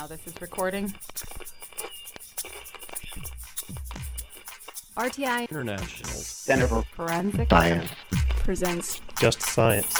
[0.00, 0.86] now this is recording.
[4.96, 7.90] RTI International Center for Forensic Science.
[8.38, 9.94] presents Just Science.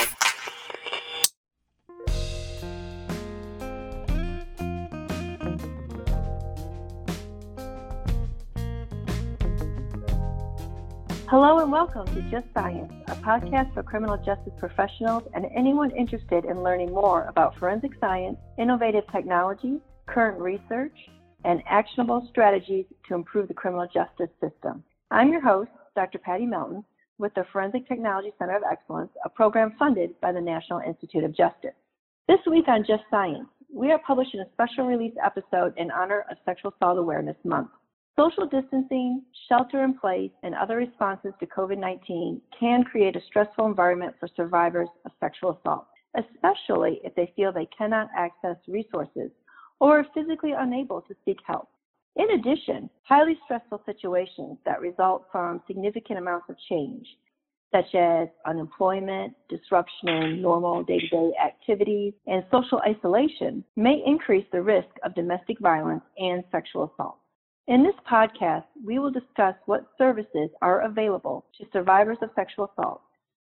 [11.28, 16.46] Hello and welcome to Just Science, a podcast for criminal justice professionals and anyone interested
[16.46, 19.80] in learning more about forensic science, innovative technologies,
[20.12, 20.96] current research,
[21.44, 24.82] and actionable strategies to improve the criminal justice system.
[25.10, 26.18] I'm your host, Dr.
[26.18, 26.84] Patty Melton,
[27.18, 31.36] with the Forensic Technology Center of Excellence, a program funded by the National Institute of
[31.36, 31.74] Justice.
[32.28, 36.36] This week on Just Science, we are publishing a special release episode in honor of
[36.44, 37.70] Sexual Assault Awareness Month.
[38.18, 43.66] Social distancing, shelter in place, and other responses to COVID 19 can create a stressful
[43.66, 45.86] environment for survivors of sexual assault,
[46.16, 49.30] especially if they feel they cannot access resources
[49.80, 51.68] or physically unable to seek help.
[52.16, 57.06] In addition, highly stressful situations that result from significant amounts of change,
[57.72, 64.46] such as unemployment, disruption in normal day to day activities, and social isolation, may increase
[64.52, 67.18] the risk of domestic violence and sexual assault.
[67.68, 73.02] In this podcast, we will discuss what services are available to survivors of sexual assault,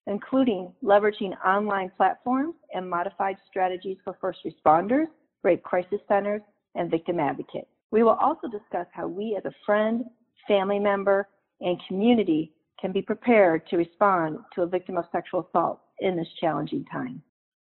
[0.08, 5.08] including leveraging online platforms and modified strategies for first responders,
[5.46, 6.42] rape crisis centers,
[6.76, 7.70] and victim advocates.
[7.92, 10.04] We will also discuss how we as a friend,
[10.48, 11.30] family member,
[11.62, 12.52] and community
[12.82, 17.22] can be prepared to respond to a victim of sexual assault in this challenging time.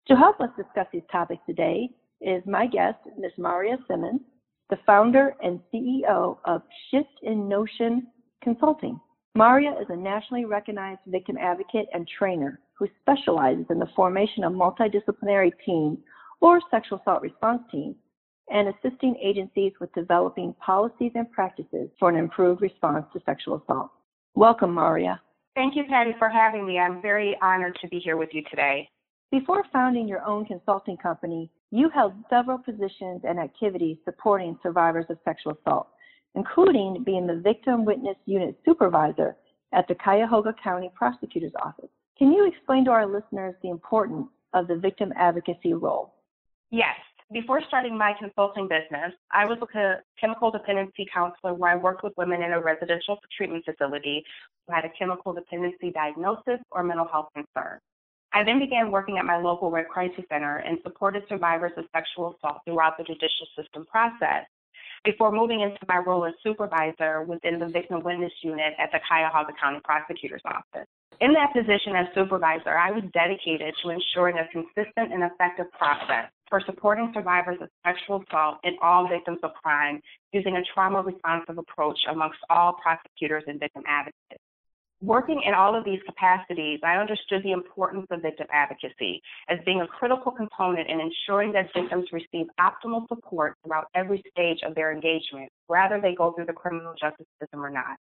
[0.07, 1.89] To help us discuss these topics today
[2.21, 3.31] is my guest, Ms.
[3.37, 4.21] Marya Simmons,
[4.69, 8.07] the founder and CEO of Shift in Notion
[8.43, 8.99] Consulting.
[9.35, 14.53] Marya is a nationally recognized victim advocate and trainer who specializes in the formation of
[14.53, 15.97] multidisciplinary teams
[16.41, 17.95] or sexual assault response teams
[18.51, 23.91] and assisting agencies with developing policies and practices for an improved response to sexual assault.
[24.35, 25.21] Welcome, Marya.
[25.55, 26.79] Thank you, Patty, for having me.
[26.79, 28.89] I'm very honored to be here with you today.
[29.31, 35.19] Before founding your own consulting company, you held several positions and activities supporting survivors of
[35.23, 35.87] sexual assault,
[36.33, 39.35] including being the Victim Witness Unit Supervisor
[39.73, 41.89] at the Cuyahoga County Prosecutor's Office.
[42.17, 46.15] Can you explain to our listeners the importance of the victim advocacy role?
[46.71, 46.95] Yes.
[47.31, 52.13] Before starting my consulting business, I was a chemical dependency counselor where I worked with
[52.17, 54.23] women in a residential treatment facility
[54.67, 57.79] who had a chemical dependency diagnosis or mental health concern.
[58.33, 62.35] I then began working at my local Rape Crisis Center and supported survivors of sexual
[62.35, 64.45] assault throughout the judicial system process
[65.03, 69.53] before moving into my role as supervisor within the Victim Witness Unit at the Cuyahoga
[69.59, 70.87] County Prosecutor's Office.
[71.21, 76.29] In that position as supervisor, I was dedicated to ensuring a consistent and effective process
[76.49, 80.01] for supporting survivors of sexual assault and all victims of crime
[80.33, 84.43] using a trauma responsive approach amongst all prosecutors and victim advocates.
[85.01, 89.79] Working in all of these capacities, I understood the importance of victim advocacy as being
[89.79, 94.91] a critical component in ensuring that victims receive optimal support throughout every stage of their
[94.91, 97.95] engagement, whether they go through the criminal justice system or not.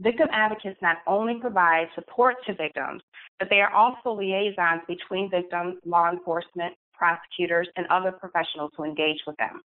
[0.00, 3.02] Victim advocates not only provide support to victims,
[3.38, 9.20] but they are also liaisons between victims, law enforcement, prosecutors, and other professionals who engage
[9.26, 9.62] with them.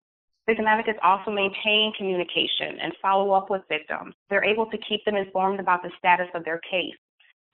[0.48, 4.16] Victim advocates also maintain communication and follow up with victims.
[4.30, 6.98] They're able to keep them informed about the status of their case,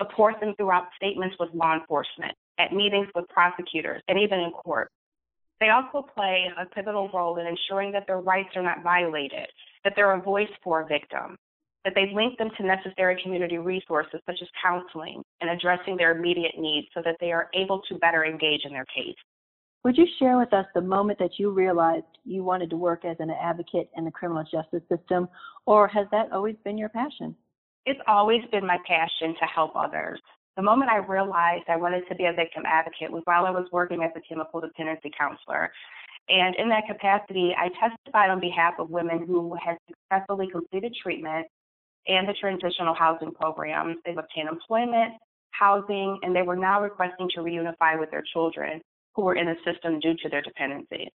[0.01, 4.89] support them throughout statements with law enforcement, at meetings with prosecutors, and even in court.
[5.59, 9.47] They also play a pivotal role in ensuring that their rights are not violated,
[9.83, 11.37] that they're a voice for a victim,
[11.85, 16.57] that they link them to necessary community resources such as counseling and addressing their immediate
[16.57, 19.15] needs so that they are able to better engage in their case.
[19.85, 23.18] Would you share with us the moment that you realized you wanted to work as
[23.19, 25.29] an advocate in the criminal justice system,
[25.68, 27.35] or has that always been your passion?
[27.85, 30.19] It's always been my passion to help others.
[30.56, 33.67] The moment I realized I wanted to be a victim advocate was while I was
[33.72, 35.72] working as a chemical dependency counselor.
[36.29, 41.46] And in that capacity, I testified on behalf of women who had successfully completed treatment
[42.08, 43.97] and the transitional housing programs.
[44.03, 45.14] They've obtained employment,
[45.52, 48.81] housing, and they were now requesting to reunify with their children
[49.16, 51.09] who were in the system due to their dependency.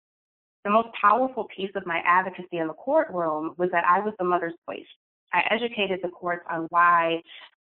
[0.64, 4.26] The most powerful piece of my advocacy in the courtroom was that I was the
[4.26, 4.86] mother's voice.
[5.34, 7.22] I educated the courts on why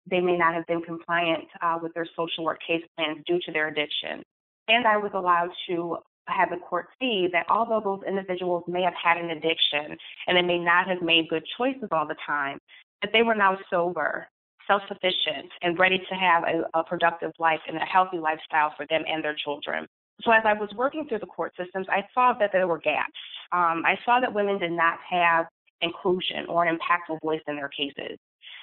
[0.08, 3.52] they may not have been compliant uh, with their social work case plans due to
[3.52, 4.22] their addiction.
[4.68, 5.98] And I was allowed to
[6.28, 9.96] have the court see that although those individuals may have had an addiction
[10.26, 12.58] and they may not have made good choices all the time,
[13.02, 14.26] that they were now sober,
[14.66, 18.86] self sufficient, and ready to have a, a productive life and a healthy lifestyle for
[18.88, 19.86] them and their children.
[20.22, 23.12] So as I was working through the court systems, I saw that there were gaps.
[23.52, 25.46] um, I saw that women did not have
[25.82, 28.18] inclusion or an impactful voice in their cases.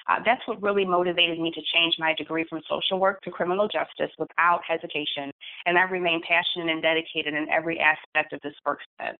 [0.08, 3.68] Uh, that's what really motivated me to change my degree from social work to criminal
[3.68, 5.30] justice without hesitation,
[5.64, 9.16] and I remain passionate and dedicated in every aspect of this work set.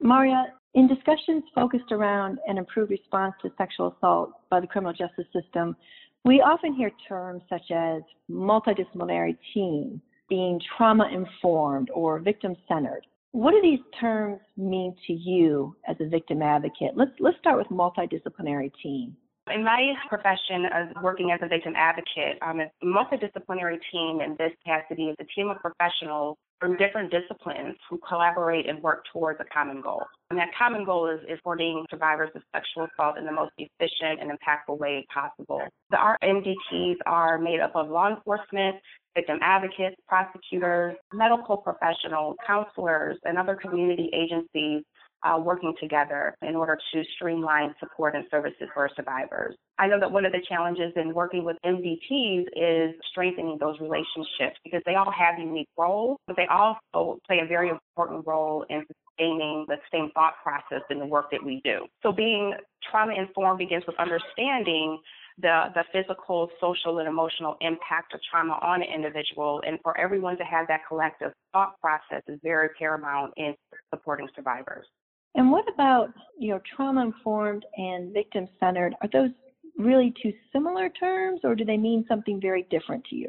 [0.00, 5.26] Marya, in discussions focused around an improved response to sexual assault by the criminal justice
[5.32, 5.76] system,
[6.24, 13.06] we often hear terms such as multidisciplinary team, being trauma informed, or victim centered.
[13.32, 16.92] What do these terms mean to you as a victim advocate?
[16.96, 19.16] Let's let's start with multidisciplinary team.
[19.52, 24.50] In my profession of working as a victim advocate, um, a multidisciplinary team in this
[24.64, 29.44] capacity is a team of professionals from different disciplines who collaborate and work towards a
[29.52, 30.02] common goal.
[30.30, 34.20] And that common goal is, is supporting survivors of sexual assault in the most efficient
[34.20, 35.60] and impactful way possible.
[35.90, 38.76] The RMDTs are made up of law enforcement,
[39.16, 44.84] victim advocates, prosecutors, medical professionals, counselors, and other community agencies
[45.22, 49.56] uh, working together in order to streamline support and services for survivors.
[49.78, 54.56] I know that one of the challenges in working with MDTs is strengthening those relationships
[54.62, 58.84] because they all have unique roles, but they also play a very important role in
[58.86, 61.86] sustaining the same thought process in the work that we do.
[62.02, 62.54] So being
[62.90, 64.98] trauma informed begins with understanding
[65.38, 69.62] the, the physical, social, and emotional impact of trauma on an individual.
[69.66, 73.54] And for everyone to have that collective thought process is very paramount in
[73.92, 74.86] supporting survivors.
[75.34, 78.94] And what about, you know, trauma informed and victim centered?
[79.02, 79.30] Are those
[79.76, 83.28] really two similar terms or do they mean something very different to you?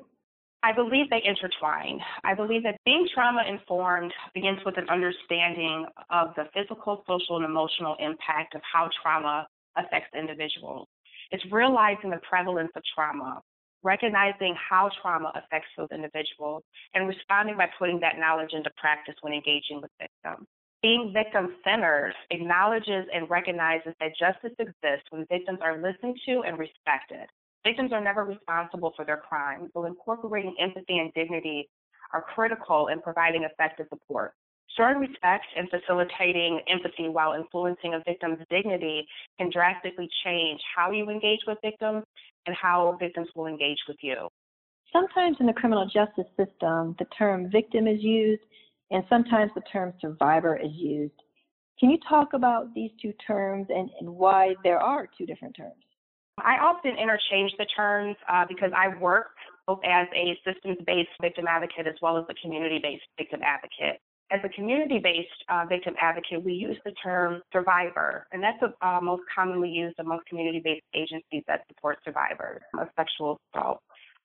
[0.64, 2.00] I believe they intertwine.
[2.24, 7.46] I believe that being trauma informed begins with an understanding of the physical, social, and
[7.46, 10.88] emotional impact of how trauma affects individuals.
[11.32, 13.42] It's realizing the prevalence of trauma,
[13.84, 16.64] recognizing how trauma affects those individuals,
[16.94, 20.48] and responding by putting that knowledge into practice when engaging with victims.
[20.82, 26.60] Being victim centered acknowledges and recognizes that justice exists when victims are listened to and
[26.60, 27.28] respected.
[27.64, 31.68] Victims are never responsible for their crimes, so incorporating empathy and dignity
[32.14, 34.34] are critical in providing effective support.
[34.78, 39.08] Showing respect and facilitating empathy while influencing a victim's dignity
[39.40, 42.04] can drastically change how you engage with victims
[42.46, 44.28] and how victims will engage with you.
[44.94, 48.44] Sometimes in the criminal justice system, the term victim is used
[48.92, 51.14] and sometimes the term survivor is used.
[51.80, 55.84] Can you talk about these two terms and, and why there are two different terms?
[56.40, 59.32] I often interchange the terms uh, because I work
[59.66, 64.00] both as a systems based victim advocate as well as a community based victim advocate.
[64.30, 69.00] As a community based uh, victim advocate, we use the term survivor, and that's uh,
[69.02, 73.82] most commonly used among community based agencies that support survivors of sexual assault.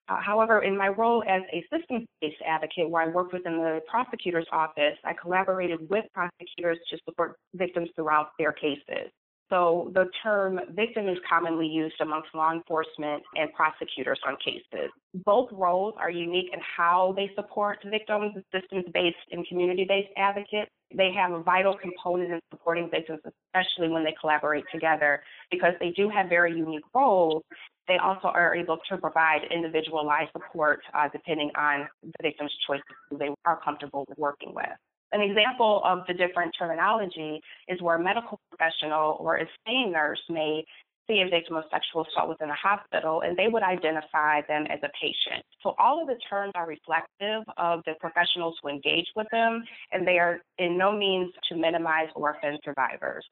[0.09, 4.47] Uh, however, in my role as a systems-based advocate, where I worked within the prosecutor's
[4.51, 9.13] office, I collaborated with prosecutors to support victims throughout their cases.
[9.53, 14.91] So the term victim is commonly used amongst law enforcement and prosecutors on cases.
[15.27, 20.71] Both roles are unique in how they support victims, systems-based and community-based advocates.
[20.97, 25.91] They have a vital component in supporting victims, especially when they collaborate together, because they
[25.91, 27.43] do have very unique roles
[27.89, 33.19] they also are able to provide individualized support uh, depending on the victim's choices who
[33.19, 34.69] they are comfortable working with.
[35.13, 40.21] An example of the different terminology is where a medical professional or a SANE nurse
[40.29, 40.65] may
[41.07, 44.79] see a victim of sexual assault within a hospital and they would identify them as
[44.83, 45.45] a patient.
[45.63, 50.07] So all of the terms are reflective of the professionals who engage with them and
[50.07, 53.25] they are in no means to minimize or offend survivors.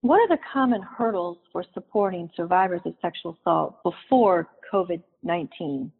[0.00, 5.90] What are the common hurdles for supporting survivors of sexual assault before COVID 19?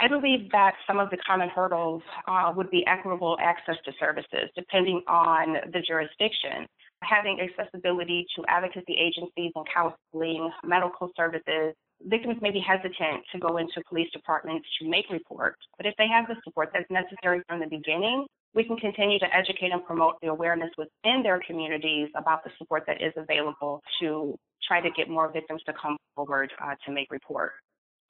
[0.00, 4.50] I believe that some of the common hurdles uh, would be equitable access to services,
[4.56, 6.66] depending on the jurisdiction.
[7.02, 11.74] Having accessibility to advocacy agencies and counseling, medical services.
[12.04, 16.08] Victims may be hesitant to go into police departments to make reports, but if they
[16.08, 20.14] have the support that's necessary from the beginning, we can continue to educate and promote
[20.20, 25.08] the awareness within their communities about the support that is available to try to get
[25.08, 27.54] more victims to come forward uh, to make reports.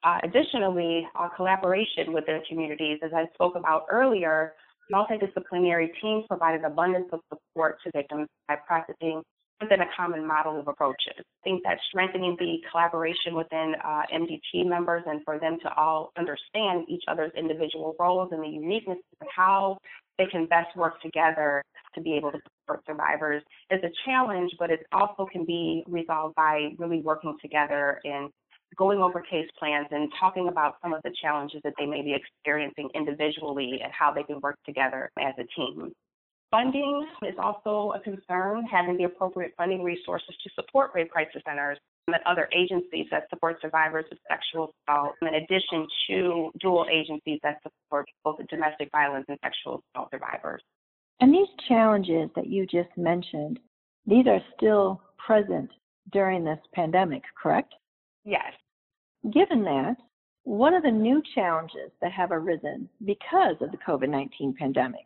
[0.03, 4.53] Uh, additionally, our collaboration with their communities, as I spoke about earlier,
[4.93, 9.23] multidisciplinary teams provide an abundance of support to victims by practicing
[9.61, 11.13] within a common model of approaches.
[11.17, 16.11] I think that strengthening the collaboration within uh, MDT members and for them to all
[16.17, 19.77] understand each other's individual roles and the uniqueness of how
[20.17, 21.63] they can best work together
[21.95, 23.41] to be able to support survivors
[23.71, 28.29] is a challenge, but it also can be resolved by really working together and
[28.77, 32.13] going over case plans and talking about some of the challenges that they may be
[32.13, 35.91] experiencing individually and how they can work together as a team.
[36.51, 41.79] Funding is also a concern, having the appropriate funding resources to support rape crisis centers
[42.07, 47.59] and other agencies that support survivors of sexual assault, in addition to dual agencies that
[47.63, 50.61] support both domestic violence and sexual assault survivors.
[51.21, 53.59] And these challenges that you just mentioned,
[54.05, 55.71] these are still present
[56.11, 57.73] during this pandemic, correct?
[58.25, 58.53] Yes.
[59.31, 59.95] Given that,
[60.43, 65.05] what are the new challenges that have arisen because of the COVID 19 pandemic?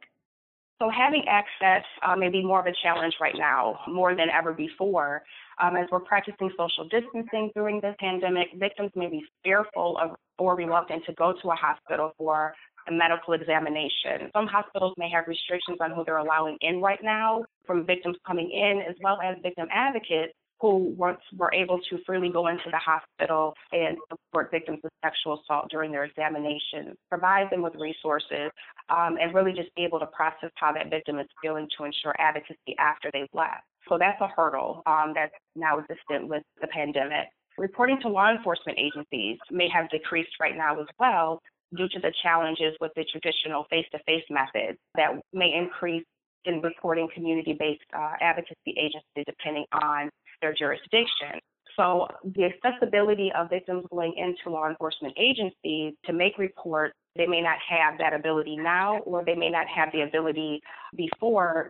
[0.79, 4.53] So having access uh, may be more of a challenge right now, more than ever
[4.53, 5.23] before.
[5.61, 10.55] Um, as we're practicing social distancing during this pandemic, victims may be fearful of or
[10.55, 12.53] reluctant to go to a hospital for
[12.87, 14.29] a medical examination.
[14.33, 18.51] Some hospitals may have restrictions on who they're allowing in right now from victims coming
[18.51, 22.77] in, as well as victim advocates who once were able to freely go into the
[22.77, 28.51] hospital and support victims of sexual assault during their examination, provide them with resources,
[28.89, 32.15] um, and really just be able to process how that victim is feeling to ensure
[32.17, 33.63] advocacy after they've left.
[33.87, 37.27] So that's a hurdle um, that's now existent with the pandemic.
[37.57, 41.41] Reporting to law enforcement agencies may have decreased right now as well
[41.75, 46.03] due to the challenges with the traditional face to face methods that may increase
[46.45, 50.09] in reporting community based uh, advocacy agencies depending on
[50.41, 51.39] their jurisdiction.
[51.75, 57.41] So the accessibility of victims going into law enforcement agencies to make reports, they may
[57.41, 60.59] not have that ability now, or they may not have the ability
[60.95, 61.69] before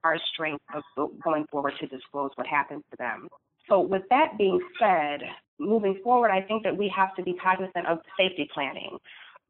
[0.00, 0.62] far as strength
[0.96, 3.28] of going forward to disclose what happened to them.
[3.68, 5.20] So with that being said,
[5.58, 8.96] moving forward, I think that we have to be cognizant of safety planning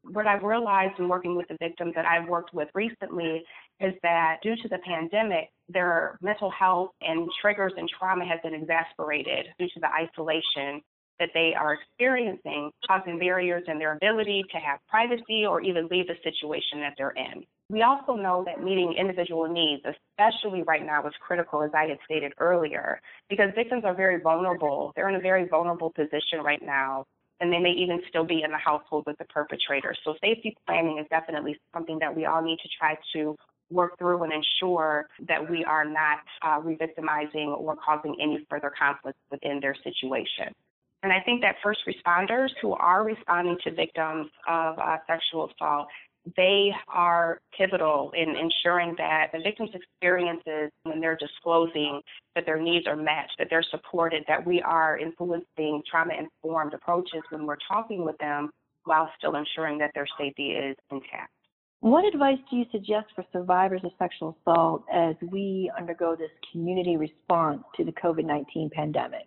[0.03, 3.43] what I've realized in working with the victims that I've worked with recently
[3.79, 8.53] is that due to the pandemic, their mental health and triggers and trauma has been
[8.53, 10.81] exacerbated due to the isolation
[11.19, 16.07] that they are experiencing, causing barriers in their ability to have privacy or even leave
[16.07, 17.43] the situation that they're in.
[17.69, 21.99] We also know that meeting individual needs, especially right now, is critical, as I had
[22.05, 24.93] stated earlier, because victims are very vulnerable.
[24.95, 27.05] They're in a very vulnerable position right now
[27.39, 29.95] and they may even still be in the household with the perpetrator.
[30.03, 33.35] So safety planning is definitely something that we all need to try to
[33.71, 39.17] work through and ensure that we are not uh, re-victimizing or causing any further conflict
[39.31, 40.53] within their situation.
[41.01, 45.87] And I think that first responders who are responding to victims of uh, sexual assault
[46.35, 52.01] they are pivotal in ensuring that the victim's experiences when they're disclosing
[52.35, 57.21] that their needs are met, that they're supported, that we are influencing trauma informed approaches
[57.29, 58.49] when we're talking with them
[58.85, 61.31] while still ensuring that their safety is intact.
[61.81, 66.97] What advice do you suggest for survivors of sexual assault as we undergo this community
[66.97, 69.25] response to the COVID 19 pandemic?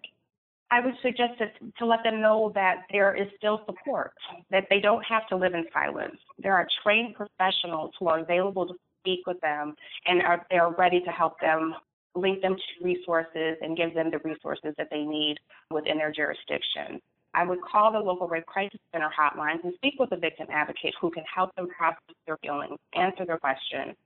[0.70, 1.46] I would suggest to,
[1.78, 4.12] to let them know that there is still support,
[4.50, 6.16] that they don't have to live in silence.
[6.38, 9.74] There are trained professionals who are available to speak with them
[10.06, 11.74] and are they are ready to help them
[12.14, 15.36] link them to resources and give them the resources that they need
[15.70, 17.00] within their jurisdiction.
[17.34, 20.94] I would call the local Rape Crisis Center hotlines and speak with a victim advocate
[21.00, 23.96] who can help them process their feelings, answer their questions.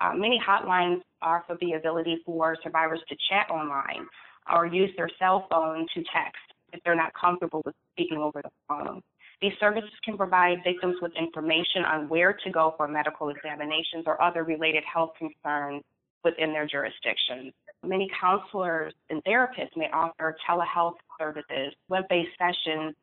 [0.00, 4.06] Uh, many hotlines offer the ability for survivors to chat online
[4.54, 6.40] or use their cell phone to text
[6.72, 9.02] if they're not comfortable with speaking over the phone.
[9.42, 14.20] These services can provide victims with information on where to go for medical examinations or
[14.22, 15.82] other related health concerns
[16.24, 17.52] within their jurisdiction.
[17.82, 22.94] Many counselors and therapists may offer telehealth services, web based sessions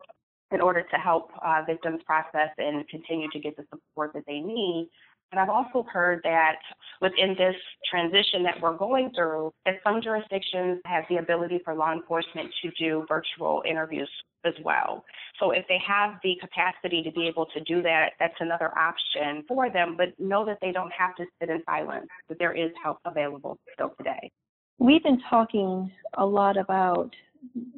[0.52, 4.40] in order to help uh, victims process and continue to get the support that they
[4.40, 4.90] need
[5.32, 6.56] but I've also heard that
[7.02, 7.56] within this
[7.90, 12.72] transition that we're going through, that some jurisdictions have the ability for law enforcement to
[12.80, 14.10] do virtual interviews
[14.46, 15.04] as well.
[15.40, 19.44] So if they have the capacity to be able to do that, that's another option
[19.48, 22.72] for them, but know that they don't have to sit in silence, that there is
[22.82, 24.32] help available still today.
[24.80, 27.14] We've been talking a lot about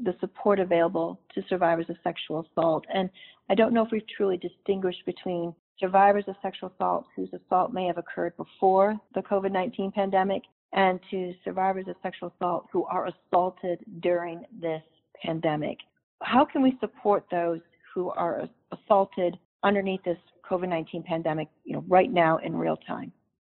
[0.04, 3.10] the support available to survivors of sexual assault, and
[3.50, 7.86] I don't know if we've truly distinguished between survivors of sexual assault whose assault may
[7.86, 13.08] have occurred before the COVID 19 pandemic, and to survivors of sexual assault who are
[13.08, 14.84] assaulted during this
[15.24, 15.78] pandemic.
[16.22, 17.62] How can we support those
[17.94, 20.18] who are assaulted underneath this
[20.50, 23.12] COVID 19 pandemic, you know, right now in real time?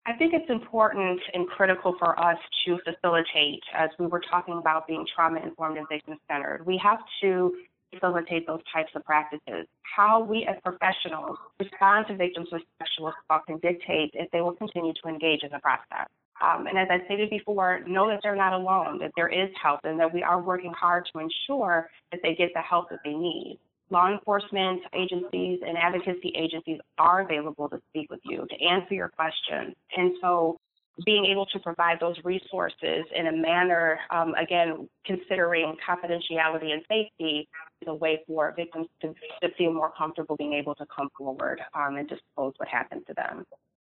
[0.04, 4.86] I think it's important and critical for us to facilitate, as we were talking about
[4.88, 6.66] being trauma informed and victim centered.
[6.66, 7.54] We have to
[7.92, 9.66] facilitate those types of practices.
[9.82, 14.54] How we as professionals respond to victims with sexual assault can dictate if they will
[14.54, 16.08] continue to engage in the process.
[16.42, 19.80] Um, and as I stated before, know that they're not alone, that there is help,
[19.84, 23.12] and that we are working hard to ensure that they get the help that they
[23.12, 23.60] need.
[23.92, 29.10] Law enforcement agencies and advocacy agencies are available to speak with you, to answer your
[29.10, 29.74] questions.
[29.94, 30.56] And so
[31.04, 37.46] being able to provide those resources in a manner, um, again, considering confidentiality and safety
[37.82, 39.08] is a way for victims to,
[39.42, 43.14] to feel more comfortable being able to come forward um, and disclose what happened to
[43.14, 43.44] them.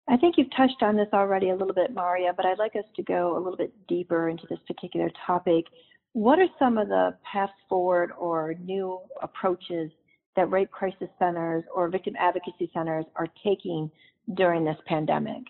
[0.09, 2.85] I think you've touched on this already a little bit, Marya, but I'd like us
[2.97, 5.67] to go a little bit deeper into this particular topic.
[6.15, 9.91] What are some of the paths forward or new approaches
[10.37, 13.91] that rape crisis centers or victim advocacy centers are taking
[14.35, 15.43] during this pandemic?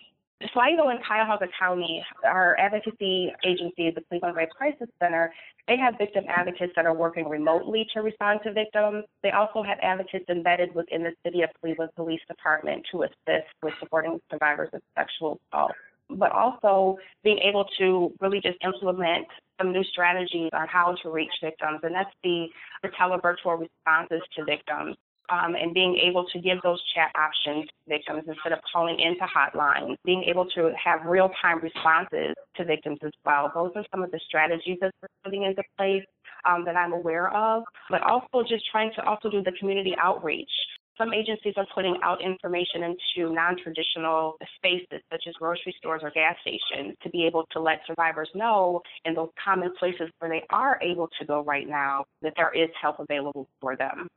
[0.53, 5.33] Sligo and Cuyahoga County, our advocacy agency, the Cleveland Rape Crisis Center,
[5.67, 9.05] they have victim advocates that are working remotely to respond to victims.
[9.21, 13.73] They also have advocates embedded within the City of Cleveland Police Department to assist with
[13.79, 15.71] supporting survivors of sexual assault.
[16.17, 19.27] But also being able to really just implement
[19.59, 22.47] some new strategies on how to reach victims, and that's the,
[22.81, 24.95] the televirtual responses to victims
[25.29, 29.25] um, and being able to give those chat options to victims instead of calling into
[29.25, 33.51] hotlines, being able to have real time responses to victims as well.
[33.53, 36.03] Those are some of the strategies that we're putting into place
[36.45, 40.51] um, that I'm aware of, but also just trying to also do the community outreach.
[40.97, 46.11] Some agencies are putting out information into non traditional spaces, such as grocery stores or
[46.11, 50.43] gas stations, to be able to let survivors know in those common places where they
[50.51, 54.07] are able to go right now that there is help available for them.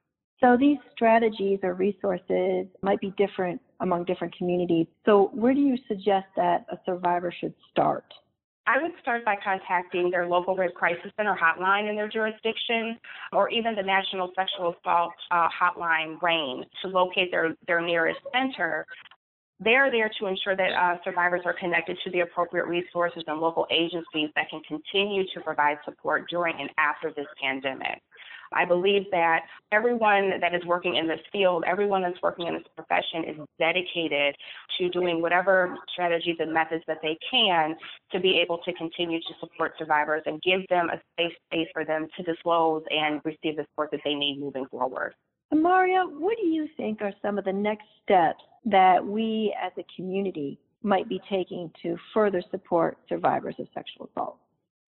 [0.40, 4.87] So these strategies or resources might be different among different communities.
[5.06, 8.04] So where do you suggest that a survivor should start?
[8.68, 12.99] I would start by contacting their local rape crisis center hotline in their jurisdiction,
[13.32, 18.85] or even the National Sexual Assault uh, Hotline RAINN to locate their, their nearest center.
[19.61, 23.40] They are there to ensure that uh, survivors are connected to the appropriate resources and
[23.40, 28.02] local agencies that can continue to provide support during and after this pandemic.
[28.53, 29.41] I believe that
[29.73, 34.35] everyone that is working in this field, everyone that's working in this profession is dedicated
[34.79, 37.75] to doing whatever strategies and methods that they can
[38.12, 41.85] to be able to continue to support survivors and give them a safe space for
[41.85, 45.15] them to disclose and receive the support that they need moving forward.
[45.52, 49.85] Marya, what do you think are some of the next steps that we as a
[49.95, 54.39] community might be taking to further support survivors of sexual assault?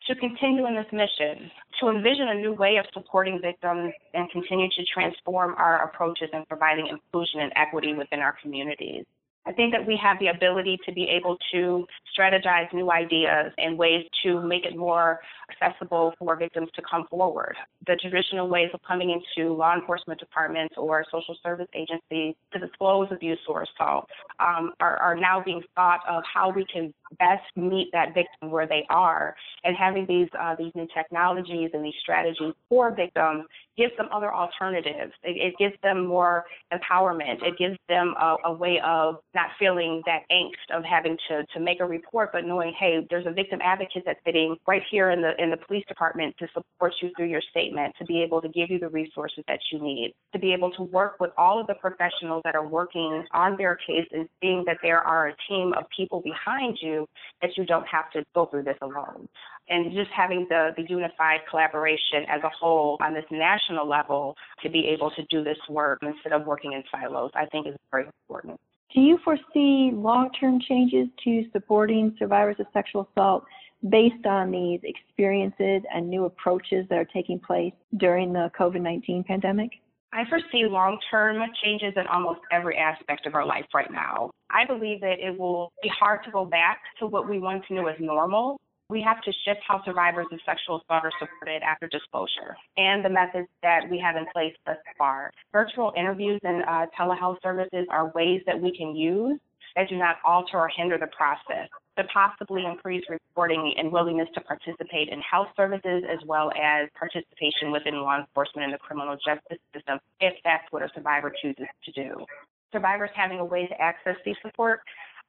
[0.08, 4.68] To continue in this mission, to envision a new way of supporting victims and continue
[4.68, 9.04] to transform our approaches in providing inclusion and equity within our communities.
[9.48, 13.78] I think that we have the ability to be able to strategize new ideas and
[13.78, 17.56] ways to make it more accessible for victims to come forward.
[17.86, 23.08] The traditional ways of coming into law enforcement departments or social service agencies to disclose
[23.10, 27.88] abuse or assault um, are, are now being thought of how we can best meet
[27.92, 29.34] that victim where they are.
[29.64, 33.44] And having these uh, these new technologies and these strategies for victims
[33.76, 35.12] gives them other alternatives.
[35.22, 37.42] It, it gives them more empowerment.
[37.42, 41.60] It gives them a, a, way of not feeling that angst of having to to
[41.60, 45.22] make a report, but knowing, hey, there's a victim advocate that's sitting right here in
[45.22, 48.48] the in the police department to support you through your statement, to be able to
[48.48, 51.66] give you the resources that you need, to be able to work with all of
[51.68, 55.72] the professionals that are working on their case and seeing that there are a team
[55.78, 56.97] of people behind you
[57.42, 59.28] that you don't have to go through this alone.
[59.68, 64.70] And just having the, the unified collaboration as a whole on this national level to
[64.70, 68.06] be able to do this work instead of working in silos, I think is very
[68.06, 68.58] important.
[68.94, 73.44] Do you foresee long term changes to supporting survivors of sexual assault
[73.88, 79.24] based on these experiences and new approaches that are taking place during the COVID 19
[79.24, 79.70] pandemic?
[80.12, 84.30] I foresee long term changes in almost every aspect of our life right now.
[84.50, 87.88] I believe that it will be hard to go back to what we once knew
[87.88, 88.58] as normal.
[88.90, 93.10] We have to shift how survivors of sexual assault are supported after disclosure and the
[93.10, 95.30] methods that we have in place thus far.
[95.52, 99.38] Virtual interviews and uh, telehealth services are ways that we can use
[99.76, 104.40] that do not alter or hinder the process to possibly increase reporting and willingness to
[104.40, 109.58] participate in health services as well as participation within law enforcement and the criminal justice
[109.74, 112.24] system if that's what a survivor chooses to do.
[112.72, 114.80] Survivors having a way to access these support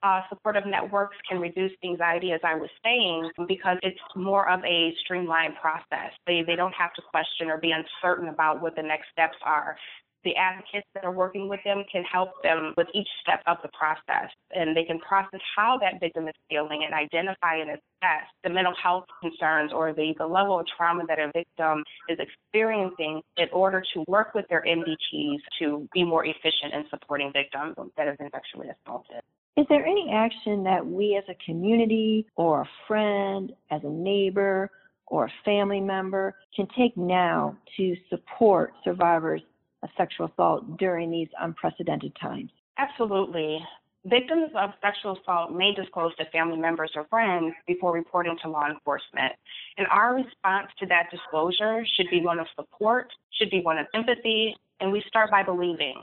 [0.01, 4.93] uh, supportive networks can reduce anxiety, as I was saying, because it's more of a
[5.03, 6.11] streamlined process.
[6.25, 9.75] They, they don't have to question or be uncertain about what the next steps are
[10.23, 13.69] the advocates that are working with them can help them with each step of the
[13.69, 18.49] process and they can process how that victim is feeling and identify and assess the
[18.49, 23.47] mental health concerns or the, the level of trauma that a victim is experiencing in
[23.53, 28.17] order to work with their MDTs to be more efficient in supporting victims that have
[28.17, 29.21] been sexually assaulted.
[29.57, 34.69] Is there any action that we as a community or a friend, as a neighbor,
[35.07, 39.41] or a family member can take now to support survivors
[39.83, 42.51] of sexual assault during these unprecedented times?
[42.77, 43.59] Absolutely.
[44.05, 48.69] Victims of sexual assault may disclose to family members or friends before reporting to law
[48.69, 49.33] enforcement.
[49.77, 53.87] And our response to that disclosure should be one of support, should be one of
[53.93, 56.01] empathy, and we start by believing.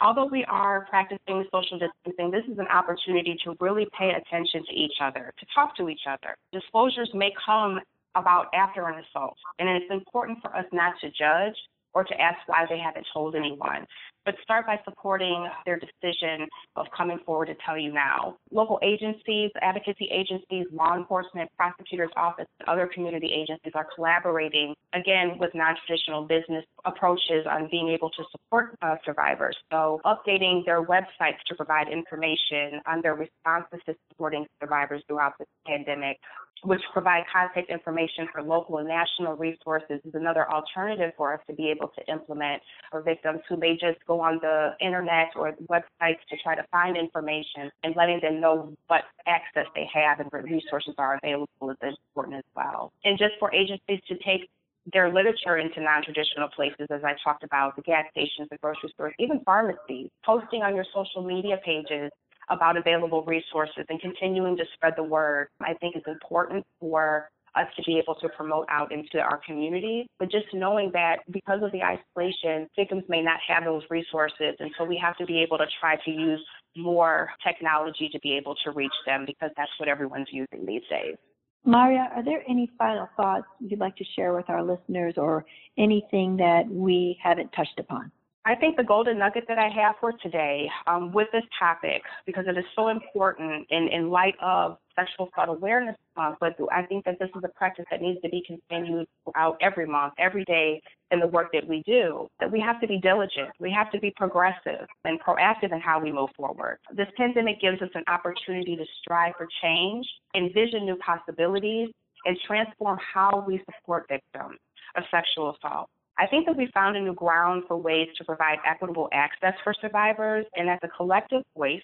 [0.00, 4.74] Although we are practicing social distancing, this is an opportunity to really pay attention to
[4.74, 6.36] each other, to talk to each other.
[6.52, 7.80] Disclosures may come
[8.16, 11.56] about after an assault, and it's important for us not to judge
[11.96, 13.86] or to ask why they haven't told anyone.
[14.26, 18.36] But start by supporting their decision of coming forward to tell you now.
[18.52, 25.38] Local agencies, advocacy agencies, law enforcement, prosecutors' office, and other community agencies are collaborating again
[25.38, 29.56] with non-traditional business approaches on being able to support uh, survivors.
[29.72, 35.46] So updating their websites to provide information on their responses to supporting survivors throughout the
[35.66, 36.18] pandemic,
[36.62, 41.54] which provide contact information for local and national resources is another alternative for us to
[41.54, 46.18] be able to implement for victims who may just go on the internet or websites
[46.30, 50.44] to try to find information and letting them know what access they have and what
[50.44, 52.92] resources are available is important as well.
[53.04, 54.48] And just for agencies to take
[54.92, 59.14] their literature into non-traditional places, as I talked about, the gas stations, the grocery stores,
[59.18, 62.10] even pharmacies, posting on your social media pages
[62.48, 67.66] about available resources and continuing to spread the word, I think is important for us
[67.76, 70.06] to be able to promote out into our community.
[70.18, 74.54] But just knowing that because of the isolation, victims may not have those resources.
[74.60, 76.44] And so we have to be able to try to use
[76.76, 81.16] more technology to be able to reach them because that's what everyone's using these days.
[81.64, 85.44] Marya, are there any final thoughts you'd like to share with our listeners or
[85.76, 88.12] anything that we haven't touched upon?
[88.46, 92.44] I think the golden nugget that I have for today um, with this topic, because
[92.46, 97.04] it is so important in, in light of sexual assault awareness month, but I think
[97.06, 100.80] that this is a practice that needs to be continued throughout every month, every day
[101.10, 103.98] in the work that we do, that we have to be diligent, we have to
[103.98, 106.78] be progressive and proactive in how we move forward.
[106.94, 110.06] This pandemic gives us an opportunity to strive for change,
[110.36, 111.88] envision new possibilities,
[112.24, 114.58] and transform how we support victims
[114.96, 115.90] of sexual assault.
[116.18, 119.74] I think that we found a new ground for ways to provide equitable access for
[119.80, 121.82] survivors, and as a collective voice,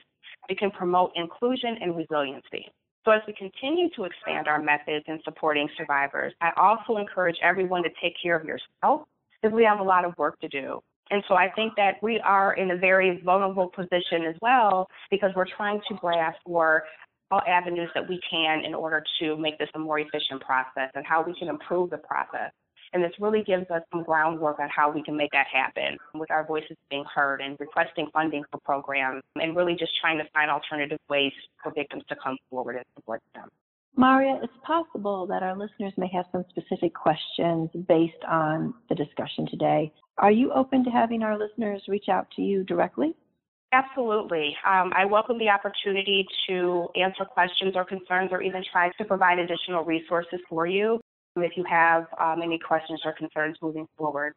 [0.49, 2.67] we can promote inclusion and resiliency.
[3.05, 7.83] So, as we continue to expand our methods in supporting survivors, I also encourage everyone
[7.83, 9.03] to take care of yourself
[9.41, 10.81] because we have a lot of work to do.
[11.11, 15.31] And so I think that we are in a very vulnerable position as well because
[15.37, 16.85] we're trying to grasp for
[17.31, 21.05] all avenues that we can in order to make this a more efficient process and
[21.05, 22.53] how we can improve the process.
[22.93, 26.31] And this really gives us some groundwork on how we can make that happen with
[26.31, 30.51] our voices being heard and requesting funding for programs and really just trying to find
[30.51, 33.49] alternative ways for victims to come forward and support them.
[33.97, 39.47] Marya, it's possible that our listeners may have some specific questions based on the discussion
[39.51, 39.93] today.
[40.19, 43.15] Are you open to having our listeners reach out to you directly?
[43.73, 44.55] Absolutely.
[44.67, 49.39] Um, I welcome the opportunity to answer questions or concerns or even try to provide
[49.39, 51.01] additional resources for you
[51.37, 54.35] if you have um, any questions or concerns moving forward.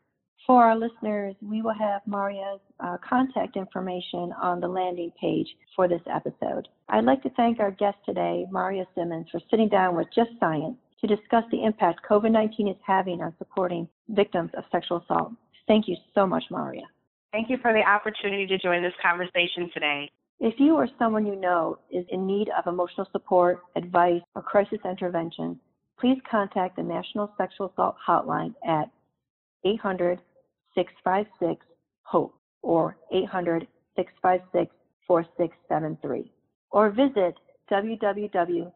[0.47, 5.87] For our listeners, we will have Marya's uh, contact information on the landing page for
[5.87, 6.67] this episode.
[6.87, 10.77] I'd like to thank our guest today, Marya Simmons, for sitting down with Just Science
[11.01, 15.31] to discuss the impact COVID 19 is having on supporting victims of sexual assault.
[15.67, 16.83] Thank you so much, Marya.
[17.31, 20.09] Thank you for the opportunity to join this conversation today.
[20.39, 24.79] If you or someone you know is in need of emotional support, advice, or crisis
[24.85, 25.59] intervention,
[25.99, 28.89] please contact the National Sexual Assault Hotline at
[29.63, 30.19] 800
[30.75, 31.65] 656
[32.03, 34.75] HOPE or 800 656
[35.07, 36.31] 4673
[36.71, 37.35] or visit
[37.71, 38.69] www.rainn.org,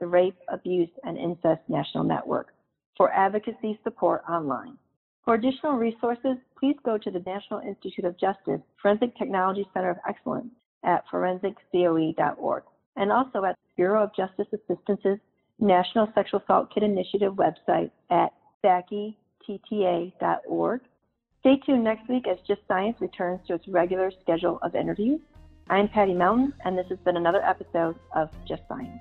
[0.00, 2.48] the Rape, Abuse, and Incest National Network,
[2.96, 4.78] for advocacy support online.
[5.24, 9.98] For additional resources, please go to the National Institute of Justice Forensic Technology Center of
[10.08, 10.52] Excellence
[10.84, 12.62] at forensiccoe.org
[12.96, 15.18] and also at the Bureau of Justice Assistance's
[15.58, 18.32] National Sexual Assault Kit Initiative website at
[18.64, 20.80] SAKITTA.org.
[21.40, 25.20] Stay tuned next week as Just Science returns to its regular schedule of interviews.
[25.68, 29.00] I'm Patty Melton, and this has been another episode of Just Science.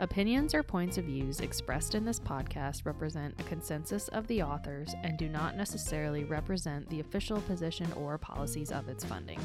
[0.00, 4.94] Opinions or points of views expressed in this podcast represent a consensus of the authors
[5.02, 9.38] and do not necessarily represent the official position or policies of its funding.